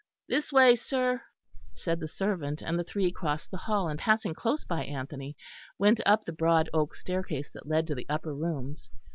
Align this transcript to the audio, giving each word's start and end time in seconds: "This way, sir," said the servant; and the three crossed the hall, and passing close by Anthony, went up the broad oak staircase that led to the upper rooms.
"This 0.27 0.51
way, 0.51 0.75
sir," 0.75 1.21
said 1.75 1.99
the 1.99 2.07
servant; 2.07 2.63
and 2.63 2.79
the 2.79 2.83
three 2.83 3.11
crossed 3.11 3.51
the 3.51 3.57
hall, 3.57 3.87
and 3.87 3.99
passing 3.99 4.33
close 4.33 4.65
by 4.65 4.83
Anthony, 4.83 5.37
went 5.77 6.01
up 6.07 6.25
the 6.25 6.31
broad 6.33 6.71
oak 6.73 6.95
staircase 6.95 7.51
that 7.51 7.67
led 7.67 7.85
to 7.85 7.93
the 7.93 8.07
upper 8.09 8.33
rooms. 8.33 8.89